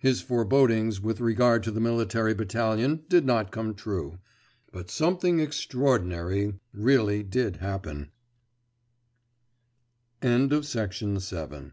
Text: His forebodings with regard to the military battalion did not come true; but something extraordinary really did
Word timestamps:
His 0.00 0.20
forebodings 0.20 1.00
with 1.00 1.20
regard 1.20 1.62
to 1.62 1.70
the 1.70 1.78
military 1.78 2.34
battalion 2.34 3.04
did 3.08 3.24
not 3.24 3.52
come 3.52 3.74
true; 3.76 4.18
but 4.72 4.90
something 4.90 5.38
extraordinary 5.38 6.54
really 6.72 7.22
did 7.22 7.60